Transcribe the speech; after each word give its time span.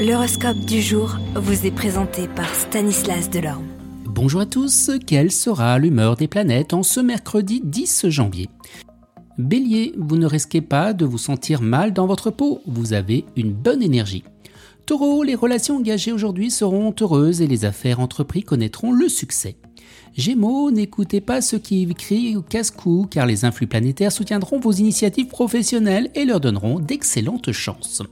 L'horoscope 0.00 0.60
du 0.60 0.80
jour 0.80 1.18
vous 1.34 1.66
est 1.66 1.70
présenté 1.70 2.26
par 2.26 2.48
Stanislas 2.54 3.28
Delorme. 3.28 3.66
Bonjour 4.06 4.40
à 4.40 4.46
tous, 4.46 4.90
quelle 5.06 5.30
sera 5.30 5.78
l'humeur 5.78 6.16
des 6.16 6.26
planètes 6.26 6.72
en 6.72 6.82
ce 6.82 7.00
mercredi 7.00 7.60
10 7.62 8.08
janvier? 8.08 8.48
Bélier, 9.36 9.92
vous 9.98 10.16
ne 10.16 10.24
risquez 10.24 10.62
pas 10.62 10.94
de 10.94 11.04
vous 11.04 11.18
sentir 11.18 11.60
mal 11.60 11.92
dans 11.92 12.06
votre 12.06 12.30
peau, 12.30 12.62
vous 12.66 12.94
avez 12.94 13.26
une 13.36 13.52
bonne 13.52 13.82
énergie. 13.82 14.24
Taureau, 14.86 15.22
les 15.22 15.34
relations 15.34 15.76
engagées 15.76 16.12
aujourd'hui 16.12 16.50
seront 16.50 16.94
heureuses 16.98 17.42
et 17.42 17.46
les 17.46 17.66
affaires 17.66 18.00
entreprises 18.00 18.46
connaîtront 18.46 18.92
le 18.92 19.10
succès. 19.10 19.56
Gémeaux, 20.16 20.70
n'écoutez 20.70 21.20
pas 21.20 21.40
ceux 21.40 21.58
qui 21.58 21.86
crient 21.94 22.36
au 22.36 22.42
casse-cou 22.42 23.06
car 23.10 23.26
les 23.26 23.44
influx 23.44 23.66
planétaires 23.66 24.12
soutiendront 24.12 24.58
vos 24.58 24.72
initiatives 24.72 25.28
professionnelles 25.28 26.10
et 26.14 26.24
leur 26.24 26.40
donneront 26.40 26.80
d'excellentes 26.80 27.52
chances. 27.52 28.02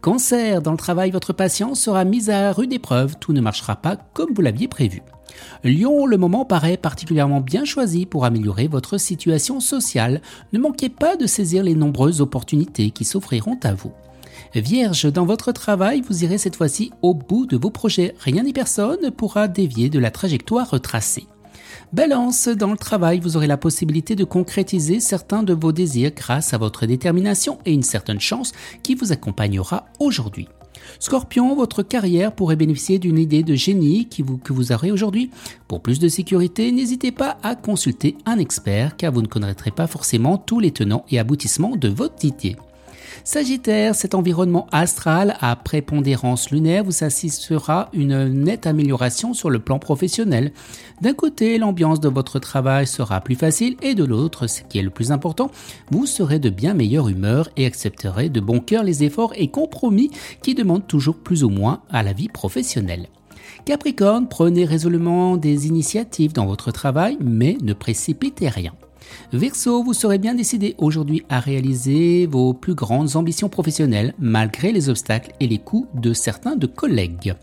Cancer, 0.00 0.62
dans 0.62 0.72
le 0.72 0.78
travail, 0.78 1.10
votre 1.10 1.32
patience 1.32 1.80
sera 1.80 2.04
mise 2.04 2.30
à 2.30 2.52
rude 2.52 2.72
épreuve, 2.72 3.16
tout 3.20 3.32
ne 3.32 3.40
marchera 3.40 3.76
pas 3.76 3.96
comme 3.96 4.32
vous 4.34 4.42
l'aviez 4.42 4.68
prévu. 4.68 5.02
Lion, 5.64 6.06
le 6.06 6.16
moment 6.16 6.44
paraît 6.44 6.76
particulièrement 6.76 7.40
bien 7.40 7.64
choisi 7.64 8.06
pour 8.06 8.24
améliorer 8.24 8.68
votre 8.68 8.98
situation 8.98 9.60
sociale. 9.60 10.22
Ne 10.52 10.58
manquez 10.58 10.88
pas 10.88 11.16
de 11.16 11.26
saisir 11.26 11.62
les 11.62 11.74
nombreuses 11.74 12.20
opportunités 12.20 12.90
qui 12.90 13.04
s'offriront 13.04 13.58
à 13.62 13.74
vous. 13.74 13.92
Vierge, 14.54 15.12
dans 15.12 15.26
votre 15.26 15.52
travail, 15.52 16.00
vous 16.00 16.24
irez 16.24 16.38
cette 16.38 16.56
fois-ci 16.56 16.92
au 17.02 17.14
bout 17.14 17.46
de 17.46 17.56
vos 17.56 17.70
projets. 17.70 18.14
Rien 18.20 18.44
ni 18.44 18.52
personne 18.52 18.98
ne 19.02 19.10
pourra 19.10 19.48
dévier 19.48 19.90
de 19.90 19.98
la 19.98 20.10
trajectoire 20.10 20.70
retracée. 20.70 21.26
Balance, 21.92 22.48
dans 22.48 22.70
le 22.70 22.76
travail, 22.76 23.20
vous 23.20 23.36
aurez 23.36 23.46
la 23.46 23.56
possibilité 23.56 24.16
de 24.16 24.24
concrétiser 24.24 25.00
certains 25.00 25.42
de 25.42 25.54
vos 25.54 25.72
désirs 25.72 26.12
grâce 26.14 26.54
à 26.54 26.58
votre 26.58 26.86
détermination 26.86 27.58
et 27.64 27.72
une 27.72 27.82
certaine 27.82 28.20
chance 28.20 28.52
qui 28.82 28.94
vous 28.94 29.12
accompagnera 29.12 29.86
aujourd'hui. 30.00 30.48
Scorpion, 30.98 31.54
votre 31.54 31.82
carrière 31.82 32.32
pourrait 32.32 32.56
bénéficier 32.56 32.98
d'une 32.98 33.18
idée 33.18 33.42
de 33.42 33.54
génie 33.54 34.08
que 34.08 34.52
vous 34.52 34.72
aurez 34.72 34.90
aujourd'hui. 34.90 35.30
Pour 35.68 35.80
plus 35.80 35.98
de 35.98 36.08
sécurité, 36.08 36.72
n'hésitez 36.72 37.12
pas 37.12 37.38
à 37.42 37.54
consulter 37.54 38.16
un 38.26 38.38
expert 38.38 38.96
car 38.96 39.12
vous 39.12 39.22
ne 39.22 39.26
connaîtrez 39.26 39.70
pas 39.70 39.86
forcément 39.86 40.38
tous 40.38 40.60
les 40.60 40.70
tenants 40.70 41.04
et 41.10 41.18
aboutissements 41.18 41.76
de 41.76 41.88
votre 41.88 42.24
idée. 42.24 42.56
Sagittaire, 43.22 43.94
cet 43.94 44.14
environnement 44.14 44.66
astral 44.72 45.36
à 45.40 45.54
prépondérance 45.56 46.50
lunaire 46.50 46.84
vous 46.84 47.04
assistera 47.04 47.88
une 47.92 48.28
nette 48.28 48.66
amélioration 48.66 49.34
sur 49.34 49.50
le 49.50 49.60
plan 49.60 49.78
professionnel. 49.78 50.52
D'un 51.00 51.14
côté, 51.14 51.58
l'ambiance 51.58 52.00
de 52.00 52.08
votre 52.08 52.38
travail 52.38 52.86
sera 52.86 53.20
plus 53.20 53.36
facile 53.36 53.76
et 53.82 53.94
de 53.94 54.04
l'autre, 54.04 54.46
ce 54.46 54.62
qui 54.62 54.78
est 54.78 54.82
le 54.82 54.90
plus 54.90 55.12
important, 55.12 55.50
vous 55.90 56.06
serez 56.06 56.38
de 56.38 56.50
bien 56.50 56.74
meilleure 56.74 57.08
humeur 57.08 57.48
et 57.56 57.66
accepterez 57.66 58.28
de 58.28 58.40
bon 58.40 58.60
cœur 58.60 58.82
les 58.82 59.04
efforts 59.04 59.32
et 59.36 59.48
compromis 59.48 60.10
qui 60.42 60.54
demandent 60.54 60.86
toujours 60.86 61.16
plus 61.16 61.44
ou 61.44 61.50
moins 61.50 61.82
à 61.90 62.02
la 62.02 62.12
vie 62.12 62.28
professionnelle. 62.28 63.08
Capricorne, 63.64 64.28
prenez 64.28 64.64
résolument 64.64 65.36
des 65.36 65.66
initiatives 65.66 66.32
dans 66.32 66.46
votre 66.46 66.70
travail, 66.70 67.16
mais 67.20 67.56
ne 67.62 67.72
précipitez 67.72 68.48
rien. 68.48 68.72
Verseau, 69.32 69.82
vous 69.82 69.94
serez 69.94 70.18
bien 70.18 70.34
décidé 70.34 70.74
aujourd'hui 70.78 71.24
à 71.28 71.40
réaliser 71.40 72.26
vos 72.26 72.54
plus 72.54 72.74
grandes 72.74 73.16
ambitions 73.16 73.48
professionnelles 73.48 74.14
malgré 74.18 74.72
les 74.72 74.88
obstacles 74.88 75.32
et 75.40 75.46
les 75.46 75.58
coups 75.58 75.88
de 75.94 76.12
certains 76.12 76.56
de 76.56 76.66
collègues. 76.66 77.34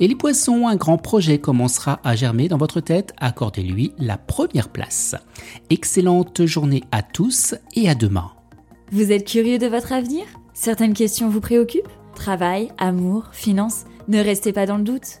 Et 0.00 0.08
les 0.08 0.14
poissons, 0.14 0.66
un 0.66 0.76
grand 0.76 0.98
projet 0.98 1.38
commencera 1.38 2.00
à 2.04 2.16
germer 2.16 2.48
dans 2.48 2.56
votre 2.56 2.80
tête, 2.80 3.12
accordez-lui 3.18 3.92
la 3.98 4.16
première 4.16 4.68
place. 4.68 5.14
Excellente 5.70 6.46
journée 6.46 6.82
à 6.92 7.02
tous 7.02 7.54
et 7.74 7.88
à 7.88 7.94
demain. 7.94 8.30
Vous 8.92 9.12
êtes 9.12 9.26
curieux 9.26 9.58
de 9.58 9.66
votre 9.66 9.92
avenir? 9.92 10.24
Certaines 10.52 10.94
questions 10.94 11.28
vous 11.28 11.40
préoccupent? 11.40 11.88
Travail, 12.14 12.70
amour, 12.78 13.28
finances? 13.32 13.84
Ne 14.06 14.20
restez 14.20 14.52
pas 14.52 14.66
dans 14.66 14.76
le 14.76 14.84
doute. 14.84 15.20